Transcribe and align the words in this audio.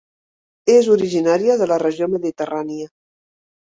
És 0.77 0.89
originària 0.95 1.59
de 1.61 1.71
la 1.75 1.81
regió 1.87 2.11
mediterrània. 2.17 2.95